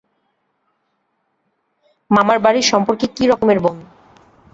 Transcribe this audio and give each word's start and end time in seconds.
মামার 2.11 2.37
বাড়ীর 2.39 2.65
সম্পর্কে 2.71 3.05
কি 3.15 3.23
রকমের 3.27 3.59
বোন। 3.63 3.77